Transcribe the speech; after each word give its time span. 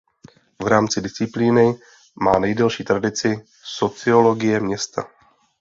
V 0.63 0.67
rámci 0.67 1.01
disciplíny 1.01 1.75
má 2.15 2.39
nejdelší 2.39 2.83
tradici 2.83 3.45
sociologie 3.63 4.59
města. 4.59 5.07